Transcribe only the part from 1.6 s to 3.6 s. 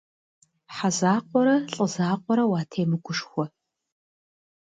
лӏы закъуэрэ уатемыгушхуэ.